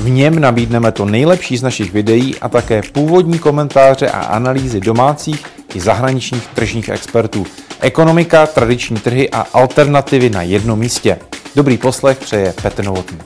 [0.00, 5.46] V něm nabídneme to nejlepší z našich videí a také původní komentáře a analýzy domácích
[5.74, 7.46] i zahraničních tržních expertů.
[7.80, 11.18] Ekonomika, tradiční trhy a alternativy na jednom místě.
[11.56, 13.18] Dobrý poslech přeje Petr Novotný.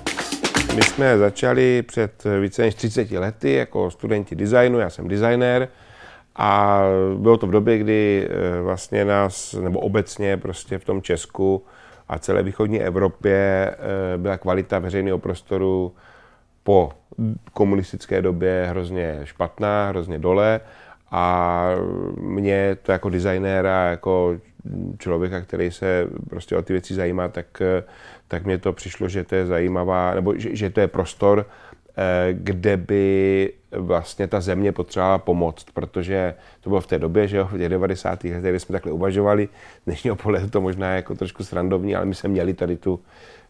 [0.77, 5.69] My jsme začali před více než 30 lety jako studenti designu, já jsem designér,
[6.37, 6.81] a
[7.17, 11.65] bylo to v době, kdy eh, vlastně nás, nebo obecně prostě v tom Česku
[12.09, 15.93] a celé východní Evropě eh, byla kvalita veřejného prostoru
[16.65, 16.93] po
[17.53, 20.61] komunistické době hrozně špatná, hrozně dole
[21.11, 21.69] a
[22.21, 24.37] mě to jako designéra, jako
[24.99, 27.63] člověka, který se prostě o ty věci zajímá, tak,
[28.29, 31.47] tak mě to přišlo, že to je zajímavá, nebo že, že to je prostor,
[31.97, 37.37] eh, kde by vlastně ta země potřebovala pomoct, protože to bylo v té době, že
[37.37, 38.25] jo, v těch 90.
[38.25, 39.49] letech, kdy jsme takhle uvažovali,
[39.87, 43.01] dnešního pohledu to možná je jako trošku srandovní, ale my jsme měli tady tu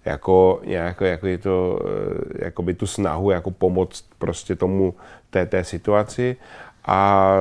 [0.04, 4.94] jako, nějak, jako je to, eh, jako by tu snahu jako pomoct prostě tomu
[5.30, 6.36] té, té situaci
[6.86, 7.34] a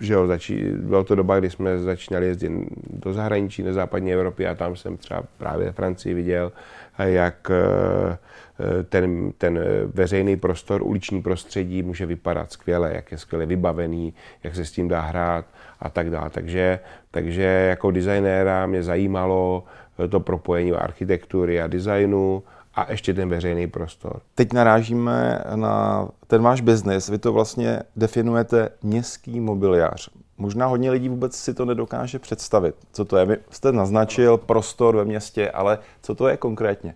[0.00, 2.52] že jo, začí, byla to doba, kdy jsme začínali jezdit
[2.90, 6.52] do zahraničí, na západní Evropě a tam jsem třeba právě v Francii viděl,
[6.98, 9.58] jak eh, ten, ten
[9.94, 14.88] veřejný prostor, uliční prostředí může vypadat skvěle, jak je skvěle vybavený, jak se s tím
[14.88, 15.44] dá hrát
[15.80, 16.30] a tak dále.
[16.30, 19.64] Takže, takže jako designéra mě zajímalo
[20.08, 22.42] to propojení architektury a designu
[22.74, 24.20] a ještě ten veřejný prostor.
[24.34, 27.08] Teď narážíme na ten váš biznis.
[27.08, 30.10] Vy to vlastně definujete městský mobiliář.
[30.38, 32.74] Možná hodně lidí vůbec si to nedokáže představit.
[32.92, 33.24] Co to je?
[33.26, 36.94] Vy jste naznačil prostor ve městě, ale co to je konkrétně?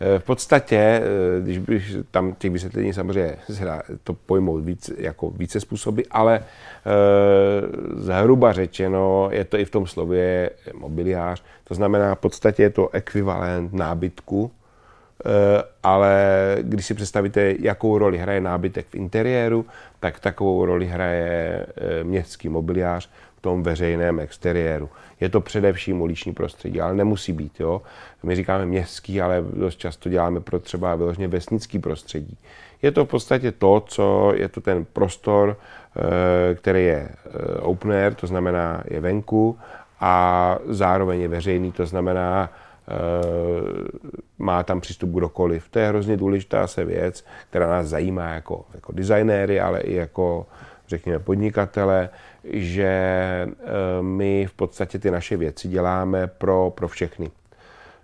[0.00, 3.36] Eh, v podstatě, eh, když bych tam těch vysvětlení samozřejmě
[4.04, 6.42] to pojmout víc, jako více způsoby, ale e,
[7.96, 11.42] zhruba řečeno je to i v tom slově mobiliář.
[11.64, 14.59] To znamená, v podstatě je to ekvivalent nábytku, Eh,
[15.82, 19.66] ale když si představíte, jakou roli hraje nábytek v interiéru,
[20.00, 24.88] tak takovou roli hraje eh, městský mobiliář v tom veřejném exteriéru.
[25.20, 27.60] Je to především uliční prostředí, ale nemusí být.
[27.60, 27.82] Jo?
[28.22, 32.38] My říkáme městský, ale dost často děláme pro třeba vyloženě vesnický prostředí.
[32.82, 35.56] Je to v podstatě to, co je to ten prostor,
[35.96, 37.08] eh, který je
[37.60, 39.58] open air, to znamená je venku,
[40.00, 42.69] a zároveň je veřejný, to znamená Eh,
[44.38, 45.68] má tam přístup kdokoliv.
[45.70, 50.46] To je hrozně důležitá se věc, která nás zajímá jako, jako designéry, ale i jako,
[50.88, 52.08] řekněme, podnikatele,
[52.44, 53.56] že eh,
[54.02, 57.30] my v podstatě ty naše věci děláme pro, pro všechny.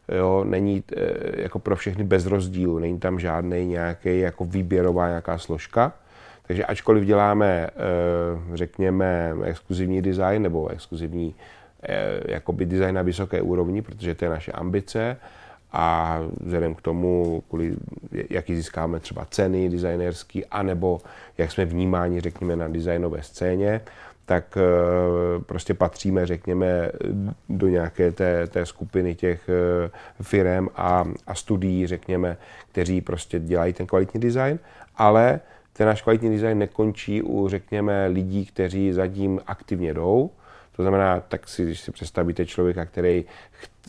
[0.09, 5.39] Jo, není eh, jako pro všechny bez rozdílu, není tam žádný nějaký jako výběrová nějaká
[5.39, 5.93] složka.
[6.47, 7.71] Takže ačkoliv děláme,
[8.55, 11.66] řekněme, exkluzivní design nebo exkluzivní Eh,
[12.29, 15.17] jakoby design na vysoké úrovni, protože to je naše ambice.
[15.73, 17.77] A vzhledem k tomu, kvůli,
[18.31, 21.01] jaký získáme třeba ceny designerský, anebo
[21.39, 23.81] jak jsme vnímáni, řekněme, na designové scéně,
[24.27, 26.91] tak eh, prostě patříme, řekněme,
[27.49, 29.91] do nějaké té, té skupiny těch eh,
[30.23, 32.37] firm a, a studií, řekněme,
[32.73, 34.59] kteří prostě dělají ten kvalitní design,
[34.97, 35.41] ale
[35.73, 40.31] ten náš kvalitní design nekončí u, řekněme, lidí, kteří zatím aktivně jdou,
[40.77, 43.25] to znamená, tak si, když si představíte člověka, který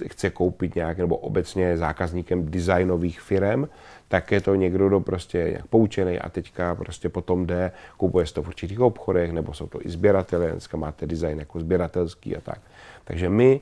[0.08, 3.68] chce koupit nějak, nebo obecně zákazníkem designových firm,
[4.08, 8.26] tak je to někdo, kdo prostě je nějak poučený a teďka prostě potom jde, kupuje
[8.26, 12.42] to v určitých obchodech, nebo jsou to i sběratele, dneska máte design jako sběratelský a
[12.42, 12.62] tak.
[13.04, 13.60] Takže my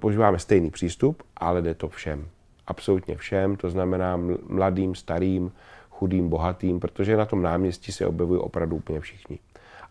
[0.00, 2.28] používáme stejný přístup, ale jde to všem.
[2.66, 5.52] Absolutně všem, to znamená mladým, starým,
[5.90, 9.38] chudým, bohatým, protože na tom náměstí se objevují opravdu úplně všichni.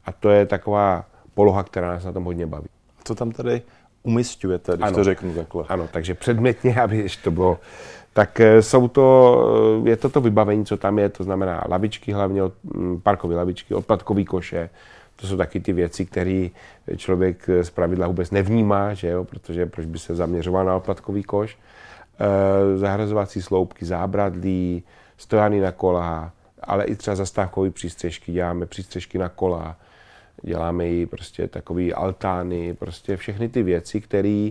[0.05, 1.05] A to je taková
[1.35, 2.67] poloha, která nás na tom hodně baví.
[3.03, 3.61] Co tam tady
[4.03, 5.63] umistujete, když ano, to řeknu takhle?
[5.69, 7.59] Ano, takže předmětně, aby to bylo,
[8.13, 9.37] tak eh, jsou to,
[9.85, 13.73] eh, je to to vybavení, co tam je, to znamená lavičky, hlavně mm, parkové lavičky,
[13.73, 14.69] odpadkové koše,
[15.15, 16.47] to jsou taky ty věci, které
[16.97, 21.57] člověk z pravidla vůbec nevnímá, že jo, protože proč by se zaměřoval na odpadkový koš.
[22.19, 24.83] E, zahrazovací sloupky, zábradlí,
[25.17, 26.31] stojany na kola,
[26.63, 29.75] ale i třeba zastávkové přístřežky, děláme přístřežky na kola,
[30.41, 34.49] děláme i prostě takový altány, prostě všechny ty věci, které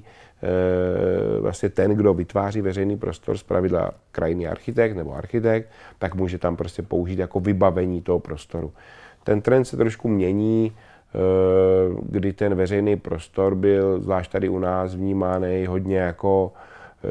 [1.40, 6.82] vlastně ten, kdo vytváří veřejný prostor, zpravidla krajinný architekt nebo architekt, tak může tam prostě
[6.82, 8.72] použít jako vybavení toho prostoru.
[9.24, 10.72] Ten trend se trošku mění,
[12.02, 16.52] kdy ten veřejný prostor byl, zvlášť tady u nás, vnímaný hodně jako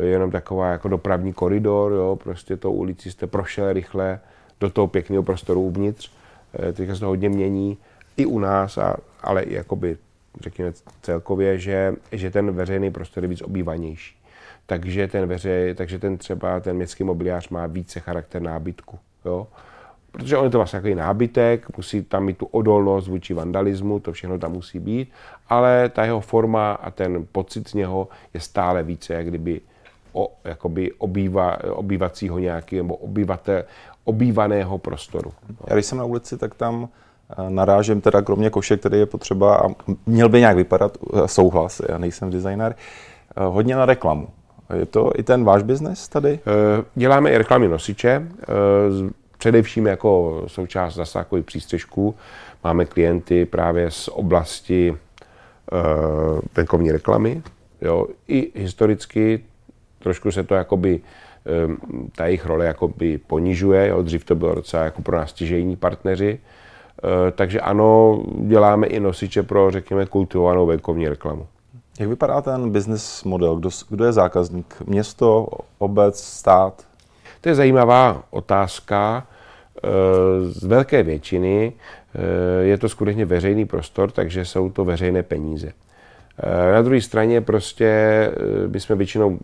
[0.02, 4.20] jenom taková jako dopravní koridor, jo, prostě tou ulicí jste prošel rychle
[4.60, 6.12] do toho pěkného prostoru uvnitř.
[6.74, 7.78] Teďka se to hodně mění
[8.18, 9.98] i u nás, a, ale i jakoby,
[10.42, 10.72] řekněme
[11.02, 14.16] celkově, že, že ten veřejný prostor je víc obývanější.
[14.66, 19.00] Takže ten, veřej, takže ten třeba ten městský mobiliář má více charakter nábytku.
[19.26, 19.48] Jo?
[20.12, 24.12] Protože on je to vlastně takový nábytek, musí tam mít tu odolnost vůči vandalismu, to
[24.12, 25.12] všechno tam musí být,
[25.50, 29.62] ale ta jeho forma a ten pocit z něho je stále více, jak kdyby
[30.14, 33.64] o, jakoby obýva, obývacího nějakého, nebo obyvatel,
[34.04, 35.34] obývaného prostoru.
[35.68, 36.90] Já když jsem na ulici, tak tam
[37.50, 39.68] narážím teda kromě koše, který je potřeba a
[40.06, 44.28] měl by nějak vypadat eh, souhlas, já nejsem designer, eh, hodně na reklamu.
[44.76, 46.40] Je to i ten váš biznes tady?
[46.40, 48.28] Eh, děláme i reklamní nosiče,
[49.38, 52.16] především jako součást zasákových přístřežků.
[52.64, 54.98] Máme klienty právě z oblasti
[56.56, 57.42] venkovní reklamy.
[57.82, 58.08] Jo.
[58.28, 59.44] I historicky
[60.00, 61.00] trošku se to jakoby
[62.16, 63.88] ta jejich role jakoby ponižuje.
[63.88, 64.02] Jo.
[64.02, 66.40] Dřív to bylo docela jako pro nás stěžejní partneři.
[67.02, 71.48] Eh, takže ano, děláme i nosiče pro, řekněme, kultivovanou venkovní reklamu.
[72.00, 73.56] Jak vypadá ten business model?
[73.56, 74.76] Kdo, kdo je zákazník?
[74.86, 75.48] Město,
[75.78, 76.84] obec, stát?
[77.42, 79.28] To je zajímavá otázka.
[79.84, 79.90] Eh,
[80.50, 81.74] z velké většiny
[82.16, 85.72] eh, je to skutečně veřejný prostor, takže jsou to veřejné peníze.
[86.74, 88.32] Na druhé straně prostě
[88.68, 89.40] my jsme většinou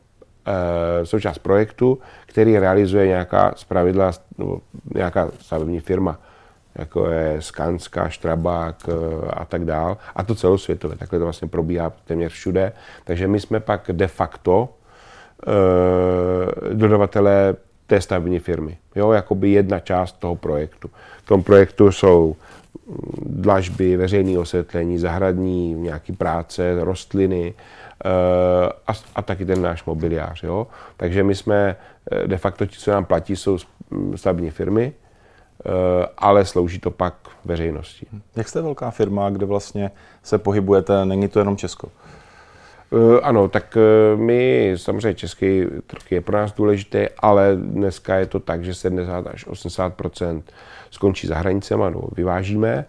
[1.03, 4.61] součást projektu, který realizuje nějaká zpravidla nebo
[4.95, 6.19] nějaká stavební firma
[6.75, 9.97] jako je Skanska, Štrabák eh, a tak dál.
[10.15, 12.71] A to celosvětově, takhle to vlastně probíhá téměř všude.
[13.03, 14.69] Takže my jsme pak de facto
[15.47, 17.55] e, dodavatelé
[17.87, 18.77] té stavební firmy.
[18.95, 20.89] Jo, jakoby jedna část toho projektu.
[21.23, 22.35] V tom projektu jsou
[23.21, 27.53] dlažby, veřejné osvětlení, zahradní, nějaký práce, rostliny
[28.05, 28.09] e,
[28.87, 30.43] a, a taky ten náš mobiliář.
[30.43, 30.67] Jo?
[30.97, 31.75] Takže my jsme
[32.25, 33.57] de facto ti, co nám platí, jsou
[34.15, 35.08] stavební firmy, Eh,
[36.17, 37.13] ale slouží to pak
[37.45, 38.07] veřejnosti.
[38.35, 39.91] Jak jste velká firma, kde vlastně
[40.23, 41.89] se pohybujete, není to jenom Česko?
[42.93, 48.25] Eh, ano, tak eh, my samozřejmě český trh je pro nás důležitý, ale dneska je
[48.25, 50.41] to tak, že 70 až 80%
[50.91, 52.85] skončí za hranicemi, no, vyvážíme,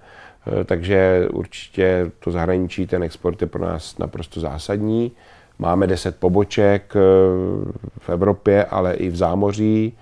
[0.64, 5.12] takže určitě to zahraničí, ten export je pro nás naprosto zásadní.
[5.58, 6.94] Máme 10 poboček
[7.98, 9.98] v Evropě, ale i v zámoří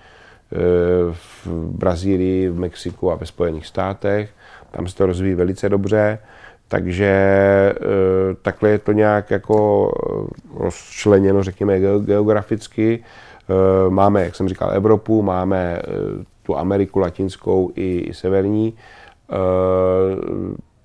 [1.11, 4.29] v Brazílii, v Mexiku a ve Spojených státech.
[4.71, 6.19] Tam se to rozvíjí velice dobře,
[6.67, 7.75] takže eh,
[8.41, 13.03] takhle je to nějak jako eh, rozčleněno, řekněme, geograficky.
[13.49, 15.81] Eh, máme, jak jsem říkal, Evropu, máme
[16.43, 18.73] tu Ameriku latinskou i, i severní.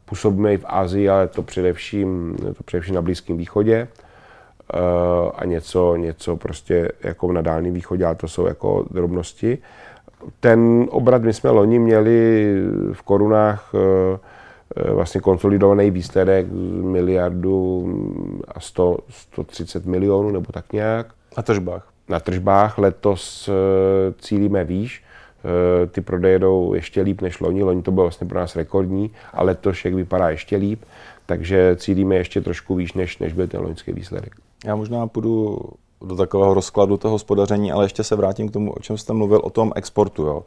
[0.04, 3.88] Působíme i v Asii, ale to především, to především na Blízkém východě.
[4.72, 9.58] Eh, a něco, něco prostě jako na Dálném východě, ale to jsou jako drobnosti.
[10.40, 12.54] Ten obrat my jsme loni měli
[12.92, 14.18] v korunách eh,
[14.76, 16.46] eh, vlastně konsolidovaný výsledek
[16.82, 17.86] miliardu
[18.48, 21.06] a 100, 130 milionů nebo tak nějak.
[21.36, 21.88] Na tržbách?
[22.08, 22.78] Na tržbách.
[22.78, 23.50] Letos
[24.18, 25.04] cílíme výš.
[25.90, 27.62] Ty prodeje jdou ještě líp než loni.
[27.62, 30.82] Loni to bylo vlastně pro nás rekordní a letošek vypadá ještě líp.
[31.26, 34.34] Takže cílíme ještě trošku výš, než, než byl ten loňský výsledek.
[34.64, 35.58] Já možná půjdu
[36.00, 39.40] do takového rozkladu toho hospodaření, ale ještě se vrátím k tomu, o čem jste mluvil,
[39.44, 40.22] o tom exportu.
[40.22, 40.44] Jo.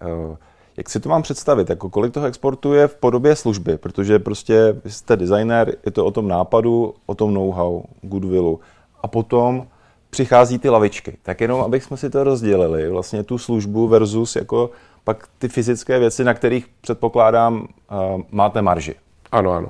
[0.00, 0.36] Eh,
[0.76, 1.70] jak si to mám představit?
[1.70, 3.78] Jako kolik toho exportu je v podobě služby?
[3.78, 8.60] Protože prostě jste designer, je to o tom nápadu, o tom know-how, goodwillu.
[9.02, 9.66] A potom
[10.10, 11.16] přichází ty lavičky.
[11.22, 14.70] Tak jenom, abych jsme si to rozdělili, vlastně tu službu versus jako
[15.04, 18.94] pak ty fyzické věci, na kterých předpokládám uh, máte marži.
[19.32, 19.68] Ano, ano.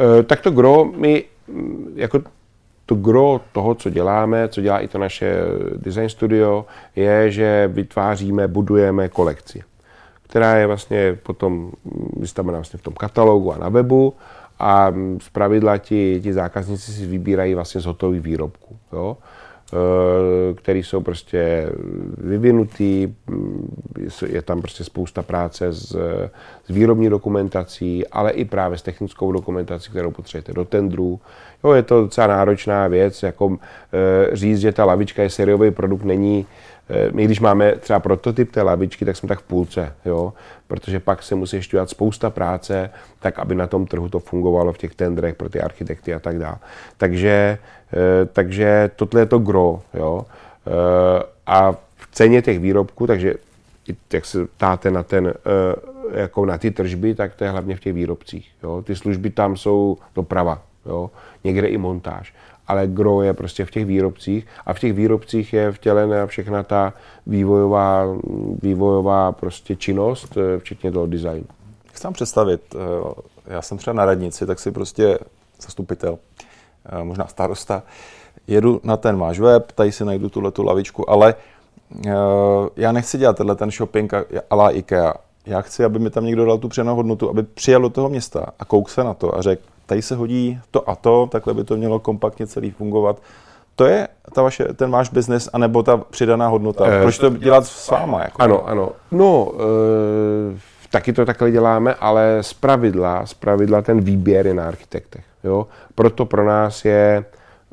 [0.00, 2.20] E, tak to gro, my mm, jako
[2.86, 5.36] to gro toho, co děláme, co dělá i to naše
[5.76, 6.66] design studio,
[6.96, 9.62] je, že vytváříme, budujeme kolekci,
[10.22, 11.72] která je vlastně potom
[12.16, 14.14] vystavená vlastně v tom katalogu a na webu
[14.58, 18.76] a z pravidla ti, ti zákazníci si vybírají vlastně z hotových výrobků.
[18.92, 19.16] Jo?
[19.72, 21.70] Eh, který jsou prostě
[22.18, 23.14] vyvinutý,
[24.26, 25.90] je tam prostě spousta práce s,
[26.64, 31.20] s výrobní dokumentací, ale i právě s technickou dokumentací, kterou potřebujete do tendrů.
[31.66, 33.56] Jo, je to docela náročná věc, jako
[34.32, 36.46] e, říct, že ta lavička je sériový produkt, není,
[36.88, 40.32] Eh, my, když máme třeba prototyp té lavičky, tak jsme tak v půlce, jo?
[40.66, 44.72] protože pak se musí ještě dělat spousta práce, tak aby na tom trhu to fungovalo
[44.72, 46.56] v těch tendrech pro ty architekty a tak dále.
[46.96, 47.58] Takže,
[47.92, 49.82] eh, takže tohle je to gro.
[49.94, 50.26] Jo?
[51.46, 53.34] A v ceně těch výrobků, takže
[54.12, 55.34] jak se ptáte na, ten,
[56.12, 58.50] jako na ty tržby, tak to je hlavně v těch výrobcích.
[58.62, 58.82] Jo?
[58.82, 61.10] Ty služby tam jsou doprava, jo?
[61.44, 62.32] někde i montáž
[62.66, 66.94] ale gro je prostě v těch výrobcích a v těch výrobcích je vtělená všechna ta
[67.26, 68.04] vývojová,
[68.62, 71.46] vývojová prostě činnost, eh, včetně toho designu.
[71.92, 75.18] Chci představit, eh, já jsem třeba na radnici, tak si prostě
[75.60, 76.18] zastupitel,
[76.86, 77.82] eh, možná starosta,
[78.46, 81.34] jedu na ten váš web, tady si najdu tuhle tu lavičku, ale
[82.76, 84.14] já nechci dělat tenhle ten shopping
[84.50, 85.14] a la IKEA.
[85.46, 88.46] Já chci, aby mi tam někdo dal tu přenou hodnotu, aby přijel do toho města
[88.58, 91.64] a kouk se na to a řekl, tady se hodí to a to, takhle by
[91.64, 93.22] to mělo kompaktně celý fungovat.
[93.76, 96.84] To je ta vaše, ten váš biznis, anebo ta přidaná hodnota?
[96.86, 98.20] Eh, Proč to dělat s váma?
[98.20, 98.42] Jako?
[98.42, 98.92] Ano, ano.
[99.10, 99.52] No,
[100.54, 100.58] e,
[100.90, 105.24] taky to takhle děláme, ale z pravidla, z pravidla ten výběr je na architektech.
[105.44, 105.66] Jo?
[105.94, 107.24] Proto pro nás je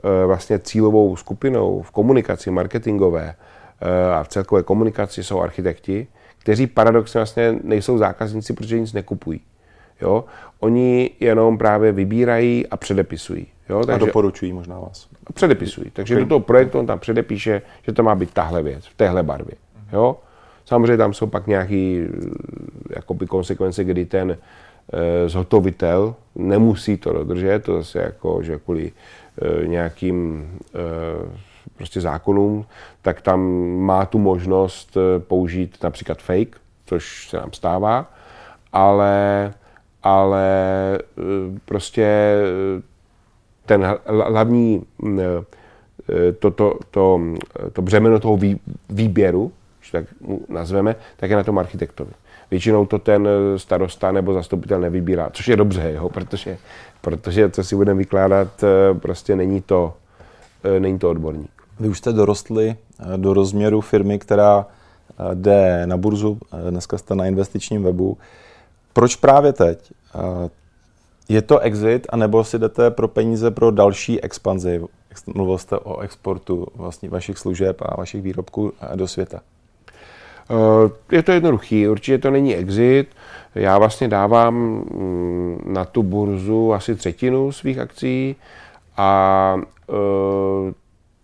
[0.03, 3.36] e, vlastně cílovou skupinou v komunikaci marketingové
[3.82, 6.08] e, a v celkové komunikaci jsou architekti,
[6.39, 9.41] kteří paradoxně vlastně nejsou zákazníci, protože nic nekupují.
[10.01, 10.25] Jo?
[10.59, 13.47] Oni jenom právě vybírají a předepisují.
[13.69, 13.85] Jo?
[13.85, 15.07] Takže, a doporučují možná vás.
[15.33, 15.91] Předepisují.
[15.93, 16.23] Takže okay.
[16.23, 19.55] do toho projektu on tam předepíše, že to má být tahle věc, v téhle barvě.
[19.93, 20.17] Jo?
[20.65, 22.07] Samozřejmě tam jsou pak nějaké
[22.95, 29.67] jakoby konsekvence, kdy ten e, zhotovitel nemusí to dodržet, to zase jako, že kvůli e,
[29.67, 30.79] nějakým e,
[31.77, 32.65] prostě zákonům,
[33.01, 33.41] tak tam
[33.77, 38.12] má tu možnost použít například fake, což se nám stává,
[38.73, 39.53] ale
[40.03, 40.48] ale
[41.00, 42.81] eh, prostě eh,
[43.65, 44.83] ten hlavní
[45.19, 47.22] eh, to, to, to,
[47.74, 48.39] to břemeno toho
[48.89, 50.05] výběru, když tak
[50.50, 52.12] nazveme, tak je na tom architektovi.
[52.51, 56.57] Většinou to ten starosta nebo zastupitel nevybírá, což je dobře, jo, protože,
[57.01, 59.93] protože co si budeme vykládat, prostě není to,
[60.79, 61.51] není to odborník.
[61.79, 62.75] Vy už jste dorostli
[63.17, 64.65] do rozměru firmy, která
[65.33, 66.38] jde na burzu,
[66.69, 68.17] dneska jste na investičním webu.
[68.93, 69.91] Proč právě teď?
[71.29, 74.81] Je to exit, anebo si jdete pro peníze pro další expanzi?
[75.35, 79.39] Mluvil jste o exportu vlastně vašich služeb a vašich výrobků do světa.
[81.12, 83.07] Je to jednoduchý, určitě to není exit.
[83.55, 88.35] Já vlastně dávám mm, na tu burzu asi třetinu svých akcí
[88.97, 89.55] a
[89.89, 90.73] e,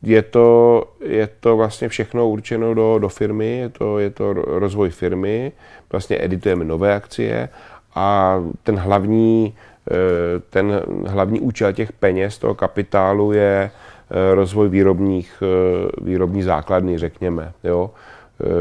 [0.03, 4.89] je to, je to vlastně všechno určeno do, do firmy, je to, je to rozvoj
[4.89, 5.51] firmy,
[5.91, 7.49] vlastně editujeme nové akcie
[7.95, 9.53] a ten hlavní,
[9.91, 13.71] eh, ten hlavní účel těch peněz, toho kapitálu je
[14.11, 17.53] eh, rozvoj výrobních, eh, výrobní základny, řekněme.
[17.63, 17.91] Jo?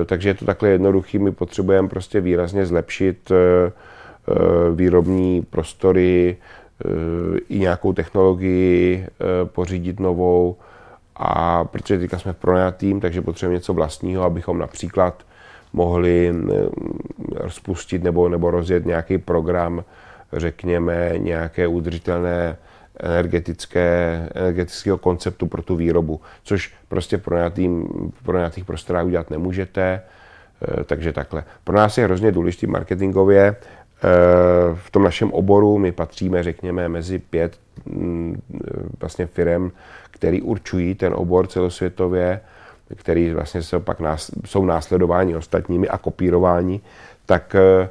[0.07, 3.33] Takže je to takhle jednoduchý, my potřebujeme prostě výrazně zlepšit
[4.75, 6.37] výrobní prostory,
[7.49, 9.07] i nějakou technologii
[9.45, 10.57] pořídit novou,
[11.17, 15.23] a protože teďka jsme pronajatým, takže potřebujeme něco vlastního, abychom například
[15.73, 16.55] mohli eh,
[17.35, 19.85] rozpustit nebo, nebo rozjet nějaký program,
[20.33, 22.57] řekněme, nějaké udržitelné
[23.01, 27.89] energetické, energetického konceptu pro tu výrobu, což prostě pro, nějakým,
[28.23, 30.03] pro prostorách udělat nemůžete,
[30.81, 31.45] eh, takže takhle.
[31.65, 33.57] Pro nás je hrozně důležitý marketingově, eh,
[34.75, 38.43] v tom našem oboru my patříme, řekněme, mezi pět mm,
[39.01, 39.71] vlastně firm,
[40.11, 42.41] který určují ten obor celosvětově
[42.95, 46.81] který vlastně jsou pak nás, jsou následováni ostatními a kopírováni,
[47.27, 47.89] tak eh,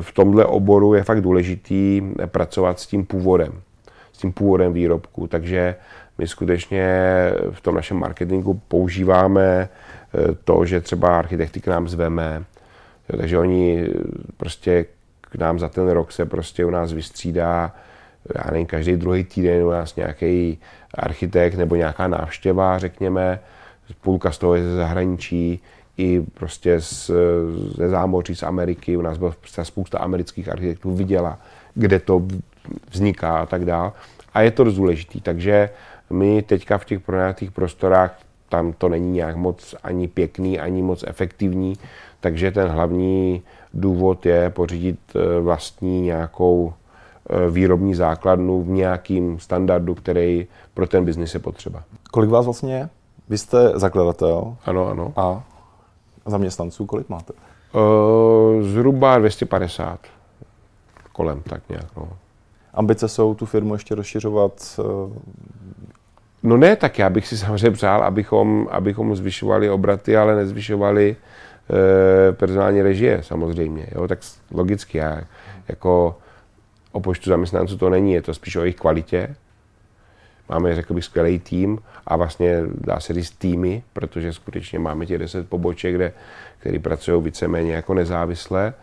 [0.00, 3.52] v tomhle oboru je fakt důležitý pracovat s tím původem,
[4.12, 5.26] s tím původem výrobku.
[5.26, 5.74] Takže
[6.18, 6.86] my skutečně
[7.50, 12.44] v tom našem marketingu používáme eh, to, že třeba architekty k nám zveme,
[13.16, 13.88] takže oni
[14.36, 14.86] prostě
[15.20, 17.74] k nám za ten rok se prostě u nás vystřídá,
[18.34, 20.58] já nevím, každý druhý týden u nás nějaký
[20.94, 23.40] architekt nebo nějaká návštěva, řekněme,
[24.00, 25.60] půlka z toho je ze zahraničí,
[25.98, 27.10] i prostě z,
[27.76, 31.38] ze zámoří, z Ameriky, u nás byla spousta amerických architektů, viděla,
[31.74, 32.22] kde to
[32.90, 33.92] vzniká a tak dále.
[34.34, 35.70] A je to důležitý, takže
[36.10, 38.18] my teďka v těch pronajatých prostorách,
[38.48, 41.76] tam to není nějak moc ani pěkný, ani moc efektivní,
[42.20, 43.42] takže ten hlavní
[43.74, 46.72] důvod je pořídit eh, vlastní nějakou
[47.30, 51.82] eh, výrobní základnu v nějakým standardu, který pro ten biznis je potřeba.
[52.10, 52.88] Kolik vás vlastně je?
[53.28, 54.56] Vy jste zakladatel.
[54.64, 55.12] Ano, ano.
[55.16, 55.42] A
[56.26, 57.32] zaměstnanců kolik máte?
[57.72, 60.00] Uh, zhruba 250.
[61.12, 61.96] Kolem, tak nějak.
[61.96, 62.08] No.
[62.74, 65.12] Ambice jsou tu firmu ještě rozšiřovat uh,
[66.42, 71.16] No ne, tak já bych si samozřejmě přál, abychom, abychom zvyšovali obraty, ale nezvyšovali
[71.70, 73.86] e, personální režie samozřejmě.
[73.94, 74.08] Jo?
[74.08, 74.18] Tak
[74.50, 75.20] logicky, já
[75.68, 76.18] jako
[76.92, 79.34] o počtu zaměstnanců to není, je to spíš o jejich kvalitě.
[80.48, 85.18] Máme, řekl bych, skvělý tým a vlastně dá se říct týmy, protože skutečně máme těch
[85.18, 86.12] 10 poboček, kde,
[86.58, 88.74] který pracují víceméně jako nezávisle.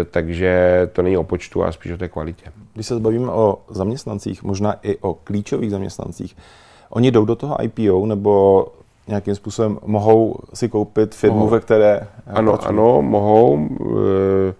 [0.00, 2.52] E, takže to není o počtu, ale spíš o té kvalitě.
[2.74, 6.36] Když se bavíme o zaměstnancích, možná i o klíčových zaměstnancích,
[6.90, 8.66] oni jdou do toho IPO nebo
[9.08, 11.48] nějakým způsobem mohou si koupit firmu, mohou.
[11.50, 12.68] ve které Ano, pracují?
[12.68, 13.68] ano, mohou.
[14.50, 14.54] E,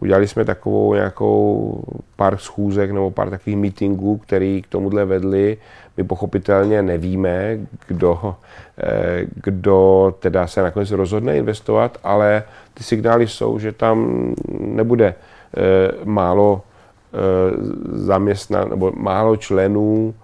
[0.00, 1.82] udělali jsme takovou nějakou
[2.16, 5.58] pár schůzek nebo pár takových meetingů, který k tomuhle vedli.
[5.96, 8.34] My pochopitelně nevíme, kdo,
[8.78, 12.42] e, kdo teda se nakonec rozhodne investovat, ale
[12.74, 14.28] ty signály jsou, že tam
[14.60, 15.14] nebude e,
[16.04, 16.62] málo
[17.92, 20.14] zaměstnan, nebo málo členů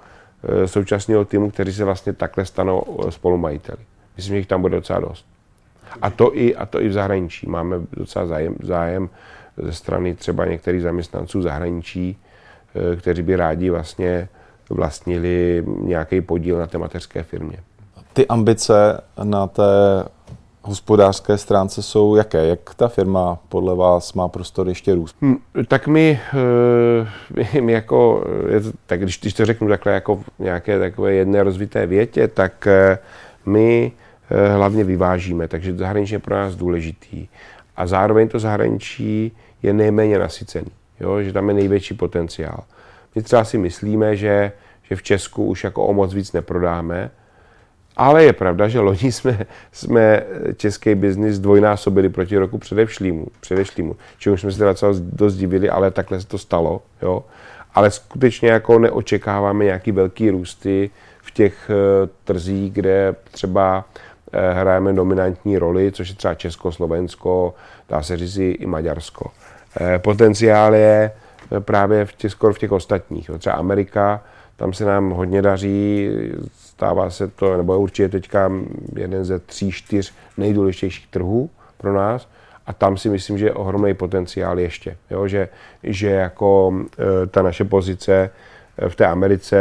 [0.43, 3.79] Eh, současného týmu, kteří se vlastně takhle stanou eh, spolumajiteli.
[4.17, 5.27] Myslím, že jich tam bude docela dost.
[6.03, 7.47] A to i, a to i v zahraničí.
[7.47, 9.09] Máme docela zájem, zájem
[9.63, 12.17] ze strany třeba některých zaměstnanců zahraničí,
[12.75, 14.29] eh, kteří by rádi vlastně
[14.71, 17.57] vlastnili nějaký podíl na té mateřské firmě.
[18.13, 19.63] Ty ambice na té
[20.63, 22.47] hospodářské stránce jsou jaké?
[22.47, 25.17] Jak ta firma podle vás má prostor ještě růst?
[25.21, 25.37] Hmm,
[25.69, 26.21] tak my,
[27.55, 28.25] eh, my jako,
[28.87, 32.99] tak když, když to řeknu takhle jako v nějaké takové jedné rozvité větě, tak eh,
[33.47, 33.93] my
[34.55, 37.29] hlavně vyvážíme, takže zahraničí je pro nás důležitý.
[37.77, 41.23] A zároveň to zahraničí je nejméně nasycený, jo?
[41.23, 42.65] že tam je největší potenciál.
[43.15, 44.53] My třeba si myslíme, že,
[44.83, 47.11] že v Česku už jako o moc víc neprodáme,
[47.97, 50.23] ale je pravda, že loni jsme, jsme
[50.57, 56.21] český biznis dvojnásobili proti roku předešlýmu, předešlýmu čemu jsme se teda dost divili, ale takhle
[56.21, 56.83] se to stalo.
[57.03, 57.25] Jo?
[57.75, 60.91] Ale skutečně jako neočekáváme nějaký velký růsty
[61.23, 63.85] v těch uh, trzích, kde třeba
[64.53, 67.55] hrajeme dominantní roli, což je třeba Česko, Slovensko,
[67.89, 69.25] dá se říct i Maďarsko.
[69.81, 71.13] Uh, potenciál je
[71.61, 73.31] právě v těch, skoro v těch ostatních.
[73.39, 74.23] Třeba Amerika,
[74.57, 76.11] tam se nám hodně daří,
[76.57, 78.53] Stává se to, nebo je určitě teďka
[78.97, 82.29] jeden ze tří, čtyř nejdůležitějších trhů pro nás.
[82.67, 84.97] A tam si myslím, že je ohromný potenciál ještě.
[85.11, 85.27] Jo?
[85.27, 85.49] Že,
[85.83, 86.75] že jako
[87.31, 88.31] ta naše pozice
[88.89, 89.57] v té Americe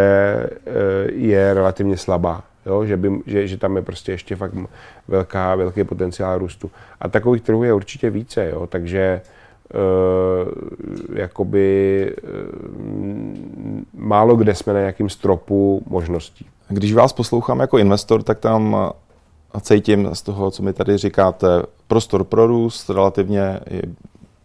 [1.11, 2.43] je relativně slabá.
[2.65, 2.85] Jo?
[2.85, 4.53] Že, by, že, že tam je prostě ještě fakt
[5.07, 6.71] velká, velký potenciál růstu.
[6.99, 8.49] A takových trhů je určitě více.
[8.49, 8.67] Jo?
[8.67, 9.21] Takže
[11.13, 12.15] jakoby
[13.93, 16.45] málo kde jsme na nějakým stropu možností.
[16.67, 18.91] Když vás poslouchám jako investor, tak tam
[19.61, 21.47] cítím z toho, co mi tady říkáte,
[21.87, 23.59] prostor pro růst, relativně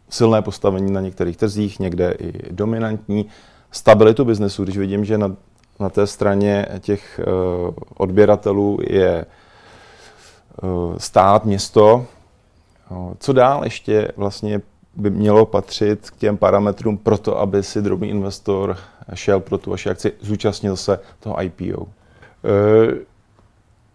[0.09, 3.27] silné postavení na některých trzích, někde i dominantní,
[3.71, 5.37] stabilitu biznesu, když vidím, že na,
[5.81, 9.27] na té straně těch uh, odběratelů je
[10.63, 12.07] uh, stát, město,
[12.91, 14.61] uh, co dál ještě vlastně
[14.97, 18.77] by mělo patřit k těm parametrům pro to, aby si drobný investor
[19.15, 21.87] šel pro tu vaši akci, zúčastnil se toho IPO?
[22.45, 22.95] Eh,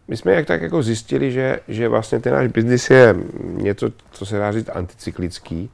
[0.08, 4.26] my jsme jak tak jako zjistili, že, že vlastně ten náš biznis je něco, co
[4.26, 5.70] se dá říct anticyklický.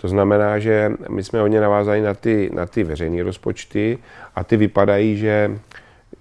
[0.00, 3.98] To znamená, že my jsme hodně navázali na ty, na ty veřejné rozpočty
[4.34, 5.58] a ty vypadají, že,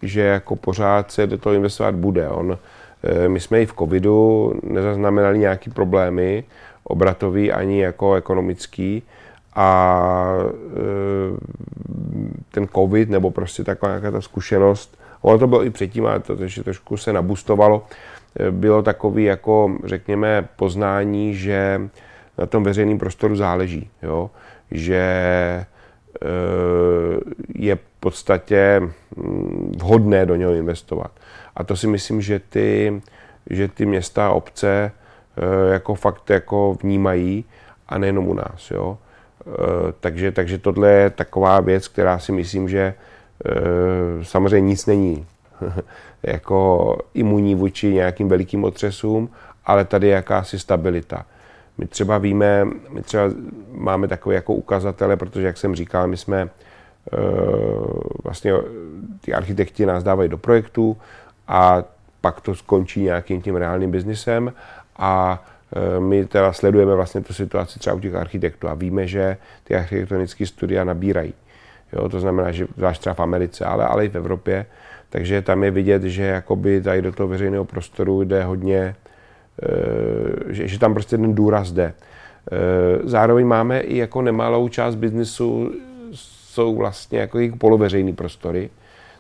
[0.02, 2.30] že jako pořád se do toho investovat bude.
[2.30, 2.58] On,
[3.04, 6.44] eh, my jsme i v covidu nezaznamenali nějaký problémy
[6.84, 9.04] obratový ani jako ekonomický
[9.56, 10.04] a
[10.72, 11.38] eh,
[12.52, 16.44] ten covid nebo prostě taková nějaká ta zkušenost Ono to bylo i předtím, ale to
[16.44, 17.86] ještě trošku se nabustovalo.
[18.52, 21.90] Bylo takový jako, řekněme, poznání, že
[22.40, 24.30] na tom veřejném prostoru záleží, jo?
[24.72, 25.66] že e,
[27.56, 28.82] je v podstatě
[29.16, 31.12] mm, vhodné do něho investovat.
[31.56, 33.02] A to si myslím, že ty,
[33.50, 34.92] že ty města a obce
[35.38, 37.46] e, jako fakt jako vnímají
[37.88, 38.72] a nejenom u nás.
[38.72, 38.98] Jo?
[39.48, 39.52] E,
[40.00, 42.94] takže, takže tohle je taková věc, která si myslím, že
[43.46, 45.26] Eh, samozřejmě nic není
[46.24, 49.30] jako imunní vůči nějakým velikým otřesům,
[49.66, 51.26] ale tady je jakási stabilita.
[51.80, 53.24] My třeba víme, my třeba
[53.72, 57.18] máme takové jako ukazatele, protože jak jsem říkal, my jsme eh,
[58.24, 58.54] vlastně
[59.22, 60.98] ty architekti nás dávají do projektu
[61.48, 61.84] a
[62.22, 64.54] pak to skončí nějakým tím reálným biznisem
[64.98, 65.44] a
[65.76, 69.76] eh, my teda sledujeme vlastně tu situaci třeba u těch architektů a víme, že ty
[69.76, 71.34] architektonické studia nabírají.
[71.94, 74.66] Jo, to znamená, že zvlášť třeba v Americe, ale, ale i v Evropě.
[75.10, 78.96] Takže tam je vidět, že jakoby tady do toho veřejného prostoru jde hodně,
[80.50, 81.84] že, že tam prostě ten důraz jde.
[81.84, 81.94] E,
[83.04, 85.72] zároveň máme i jako nemalou část biznisu,
[86.14, 88.70] jsou vlastně jako poloveřejný prostory,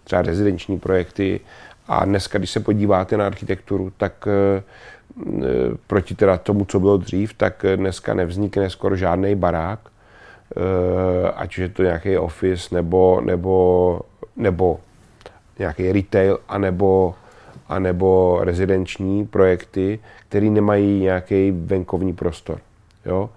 [0.03, 1.39] třeba rezidenční projekty
[1.87, 4.63] A dneska, když se podíváte na architekturu, tak eh,
[5.87, 9.79] proti teda tomu, co bylo dřív, tak dneska nevznikne skoro žádný barák,
[11.35, 14.01] ať už je to nějaký office nebo, nebo,
[14.35, 14.79] nebo
[15.59, 17.15] nějaký retail, anebo,
[17.69, 22.59] anebo rezidenční projekty, které nemají nějaký venkovní prostor.
[23.05, 23.29] Jo?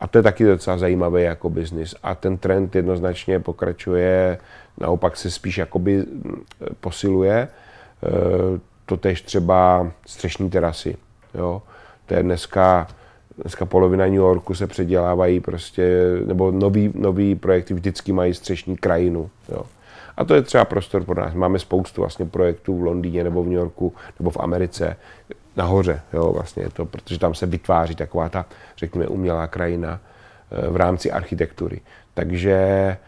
[0.00, 1.94] A to je taky docela zajímavý jako biznis.
[2.02, 4.38] A ten trend jednoznačně pokračuje,
[4.80, 6.44] naopak se spíš jakoby mm,
[6.80, 7.34] posiluje.
[7.36, 7.48] E,
[8.86, 10.96] to tež třeba střešní terasy.
[11.34, 11.62] Jo?
[12.06, 12.88] To je dneska,
[13.42, 19.30] dneska polovina New Yorku se předělávají prostě, nebo nový, nový projekty vždycky mají střešní krajinu.
[19.48, 19.62] Jo?
[20.16, 21.34] A to je třeba prostor pro nás.
[21.34, 24.96] Máme spoustu vlastně projektů v Londýně nebo v New Yorku nebo v Americe,
[25.56, 28.46] nahoře, jo, vlastně je to, protože tam se vytváří taková ta,
[28.76, 30.00] řekněme, umělá krajina
[30.50, 31.80] eh, v rámci architektury.
[32.14, 32.98] Takže eh,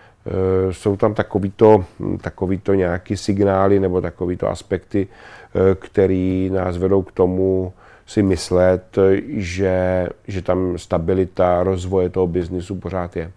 [0.72, 1.84] jsou tam takovýto,
[2.20, 7.72] takovýto nějaký signály nebo takovýto aspekty, eh, které nás vedou k tomu
[8.06, 13.32] si myslet, že, že tam stabilita rozvoje toho biznisu pořád je.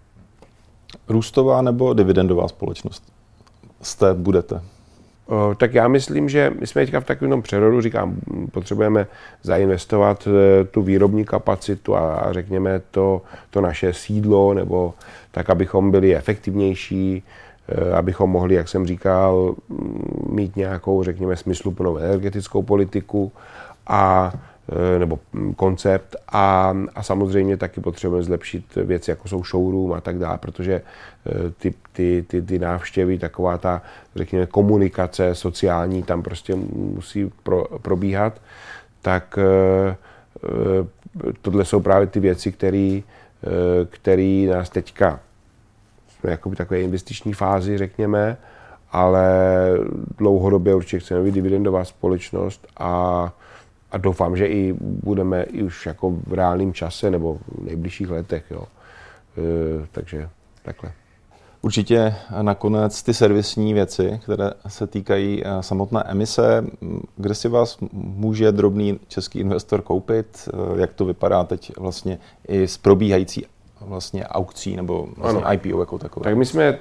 [1.07, 3.16] Růstová nebo dividendová společnost
[3.81, 4.61] jste, budete?
[5.57, 8.15] tak já myslím, že my jsme teďka v takovém přerodu, říkám,
[8.51, 9.07] potřebujeme
[9.43, 14.93] zainvestovat e, tu výrobní kapacitu a řekněme to, to naše sídlo, nebo
[15.31, 17.23] tak, abychom byli efektivnější,
[17.69, 19.55] e, abychom mohli, jak jsem říkal,
[20.29, 23.31] mít nějakou, řekněme, smysluplnou energetickou politiku
[23.87, 24.33] a
[24.99, 30.19] nebo hm, koncept a, a samozřejmě taky potřebujeme zlepšit věci, jako jsou showroom a tak
[30.19, 33.81] dále, protože eh, ty, ty, ty, ty návštěvy, taková ta,
[34.15, 38.41] řekněme, komunikace sociální tam prostě musí pro, probíhat,
[39.01, 39.95] tak eh,
[41.41, 42.51] tohle jsou právě ty věci,
[43.89, 45.19] které nás teďka
[46.19, 48.37] jsme jakoby takové investiční fázi, řekněme,
[48.91, 49.29] ale
[50.17, 53.33] dlouhodobě určitě chceme být dividendová společnost a
[53.91, 58.43] a doufám, že i budeme i už jako v reálném čase nebo v nejbližších letech.
[58.51, 58.63] Jo.
[58.63, 60.29] E, takže
[60.63, 60.91] takhle.
[61.61, 66.65] Určitě nakonec ty servisní věci, které se týkají e, samotné emise,
[67.15, 72.67] kde si vás může drobný český investor koupit, e, jak to vypadá teď vlastně i
[72.67, 73.45] s probíhající
[73.81, 75.53] vlastně aukcí nebo vlastně ano.
[75.53, 76.23] IPO jako takové.
[76.23, 76.79] Tak my jsme,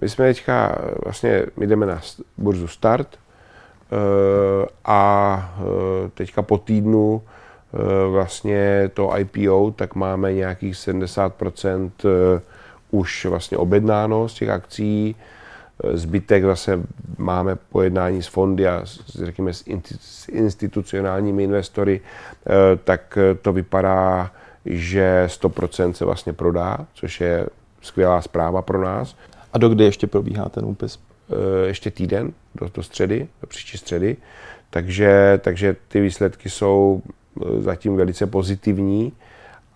[0.00, 2.00] my jsme teďka vlastně, my jdeme na
[2.38, 3.18] burzu Start,
[4.84, 11.90] a eh, teďka po týdnu eh, vlastně to IPO, tak máme nějakých 70%
[12.90, 15.16] už vlastně objednáno z těch akcí.
[15.92, 16.80] Zbytek zase
[17.18, 19.52] máme pojednání s fondy a řekněme
[20.00, 22.00] s institucionálními investory,
[22.84, 24.30] tak to vypadá,
[24.64, 27.46] že 100% se vlastně prodá, což je
[27.80, 29.16] skvělá zpráva pro nás.
[29.52, 30.98] A do kdy ještě probíhá ten úpis?
[31.30, 34.16] Eh, ještě týden, do, do středy, do příští středy.
[34.70, 39.12] Takže, takže ty výsledky jsou eh, zatím velice pozitivní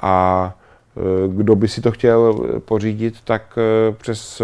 [0.03, 0.57] a
[0.97, 3.59] eh, kdo by si to chtěl pořídit, tak
[3.99, 4.43] přes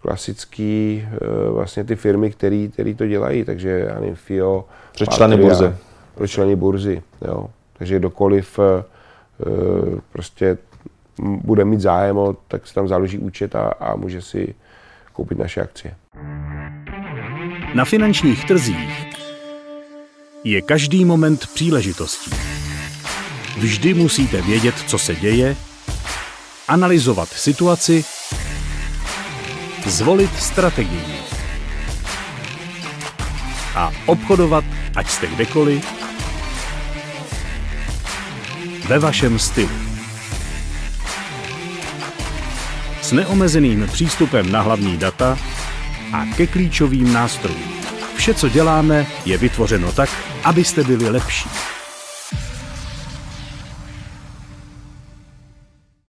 [0.00, 1.04] klasický
[1.48, 5.74] vlastně ty firmy, které to dělají, takže já nevím, FIO, přes členy burzy.
[6.14, 7.50] Pro členy burzy, jo.
[7.78, 8.58] Takže kdokoliv
[10.12, 10.58] prostě
[11.18, 12.16] bude mít zájem,
[12.48, 14.54] tak si tam založí účet a, a může si
[15.12, 15.94] koupit naše akcie.
[17.74, 19.06] Na finančních trzích
[20.44, 22.30] je každý moment příležitostí.
[23.56, 25.56] Vždy musíte vědět, co se děje,
[26.68, 28.04] analyzovat situaci,
[29.86, 31.22] zvolit strategii
[33.74, 34.64] a obchodovat,
[34.96, 36.02] ať jste kdekoliv,
[38.88, 39.91] ve vašem stylu.
[43.02, 45.38] S neomezeným přístupem na hlavní data
[46.12, 47.72] a ke klíčovým nástrojům.
[48.16, 50.10] Vše, co děláme, je vytvořeno tak,
[50.44, 51.48] abyste byli lepší.